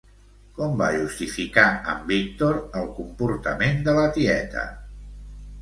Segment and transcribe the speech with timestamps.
[0.53, 4.69] Com va justificar en Víctor el comportament de la tieta?